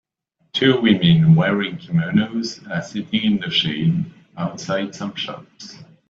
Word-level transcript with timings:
Two 0.53 0.81
women 0.81 1.35
wearing 1.35 1.77
kimonos 1.77 2.59
are 2.75 2.81
sitting 2.81 3.21
in 3.33 3.37
the 3.37 3.51
shade, 3.51 4.03
outside 4.35 4.95
some 4.95 5.13
shops. 5.13 5.77